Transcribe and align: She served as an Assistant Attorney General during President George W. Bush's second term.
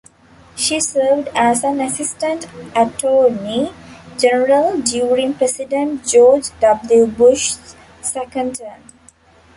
She 0.55 0.79
served 0.79 1.27
as 1.35 1.63
an 1.63 1.79
Assistant 1.79 2.47
Attorney 2.75 3.71
General 4.17 4.79
during 4.81 5.35
President 5.35 6.07
George 6.07 6.47
W. 6.59 7.05
Bush's 7.05 7.75
second 8.01 8.55
term. 8.55 8.81